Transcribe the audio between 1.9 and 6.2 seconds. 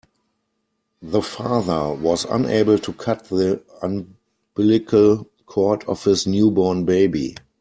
was unable to cut the umbilical cord of